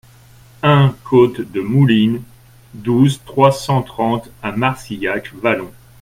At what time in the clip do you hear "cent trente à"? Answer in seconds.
3.51-4.51